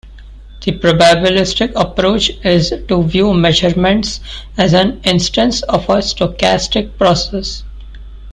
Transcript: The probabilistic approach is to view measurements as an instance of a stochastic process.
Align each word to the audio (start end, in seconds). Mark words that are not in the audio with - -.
The 0.65 0.71
probabilistic 0.71 1.73
approach 1.75 2.31
is 2.43 2.73
to 2.87 3.03
view 3.03 3.35
measurements 3.35 4.19
as 4.57 4.73
an 4.73 4.99
instance 5.03 5.61
of 5.61 5.87
a 5.91 5.97
stochastic 5.97 6.97
process. 6.97 7.61